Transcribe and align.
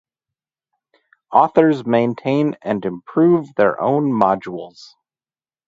Authors 1.31 1.85
maintain 1.85 2.57
and 2.63 2.83
improve 2.85 3.53
their 3.53 3.79
own 3.79 4.05
modules. 4.11 4.95